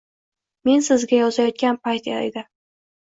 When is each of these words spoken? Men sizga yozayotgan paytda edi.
Men 0.69 0.79
sizga 0.87 1.19
yozayotgan 1.19 1.79
paytda 1.87 2.17
edi. 2.31 2.45